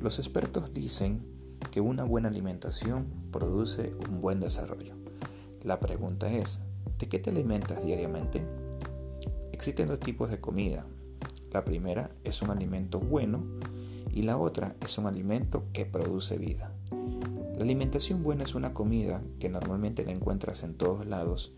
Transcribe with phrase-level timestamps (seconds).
[0.00, 1.22] Los expertos dicen
[1.72, 4.94] que una buena alimentación produce un buen desarrollo.
[5.64, 6.60] La pregunta es,
[6.98, 8.46] ¿de qué te alimentas diariamente?
[9.52, 10.86] Existen dos tipos de comida.
[11.52, 13.42] La primera es un alimento bueno
[14.14, 16.72] y la otra es un alimento que produce vida.
[17.56, 21.54] La alimentación buena es una comida que normalmente la encuentras en todos lados.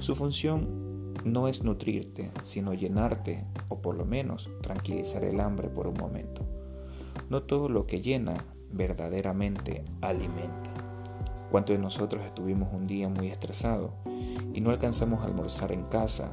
[0.00, 5.86] Su función no es nutrirte, sino llenarte o por lo menos tranquilizar el hambre por
[5.86, 6.51] un momento.
[7.30, 8.34] No todo lo que llena
[8.70, 10.70] verdaderamente alimenta.
[11.50, 13.90] ¿Cuántos de nosotros estuvimos un día muy estresados
[14.54, 16.30] y no alcanzamos a almorzar en casa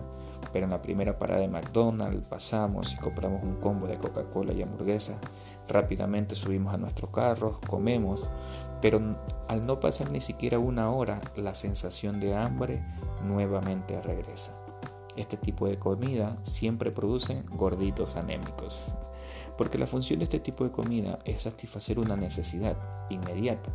[0.52, 4.62] pero en la primera parada de McDonald's pasamos y compramos un combo de Coca-Cola y
[4.62, 5.20] hamburguesa.
[5.68, 8.28] Rápidamente subimos a nuestros carros, comemos,
[8.82, 9.00] pero
[9.48, 12.84] al no pasar ni siquiera una hora, la sensación de hambre
[13.24, 14.59] nuevamente regresa.
[15.16, 18.82] Este tipo de comida siempre produce gorditos anémicos,
[19.58, 22.78] porque la función de este tipo de comida es satisfacer una necesidad
[23.10, 23.72] inmediata,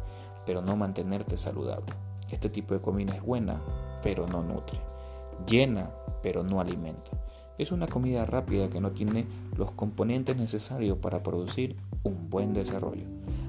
[0.46, 1.92] pero no mantenerte saludable.
[2.30, 3.60] Este tipo de comida es buena,
[4.02, 4.78] pero no nutre.
[5.46, 5.90] Llena,
[6.22, 7.10] pero no alimenta.
[7.58, 9.26] Es una comida rápida que no tiene
[9.56, 13.04] los componentes necesarios para producir un buen desarrollo.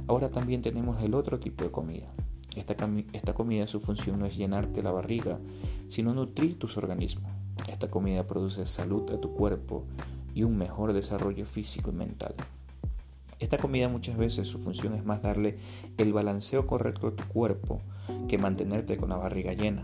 [0.08, 2.12] Ahora también tenemos el otro tipo de comida.
[2.56, 5.40] Esta, comida su función no es llenarte la barriga,
[5.88, 7.32] sino nutrir tus organismos.
[7.68, 9.84] Esta comida produce salud a tu cuerpo
[10.34, 12.36] y un mejor desarrollo físico y mental.
[13.40, 15.58] Esta comida muchas veces su función es más darle
[15.98, 17.82] el balanceo correcto a tu cuerpo
[18.28, 19.84] que mantenerte con la barriga llena.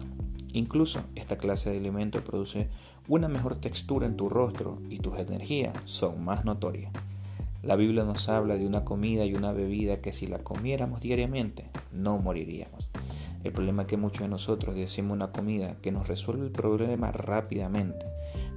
[0.54, 2.70] Incluso esta clase de alimento produce
[3.08, 6.92] una mejor textura en tu rostro y tus energías son más notorias.
[7.64, 11.70] La Biblia nos habla de una comida y una bebida que si la comiéramos diariamente
[11.94, 12.90] no moriríamos.
[13.44, 17.12] El problema es que muchos de nosotros decimos una comida que nos resuelve el problema
[17.12, 18.06] rápidamente,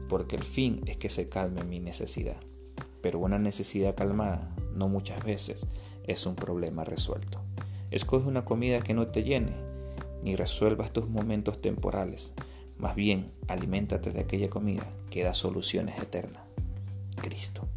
[0.08, 2.36] porque el fin es que se calme mi necesidad.
[3.00, 5.66] Pero una necesidad calmada no muchas veces
[6.06, 7.40] es un problema resuelto.
[7.90, 9.52] Escoge una comida que no te llene
[10.22, 12.32] ni resuelvas tus momentos temporales.
[12.78, 16.42] Más bien, aliméntate de aquella comida que da soluciones eternas.
[17.20, 17.68] Cristo.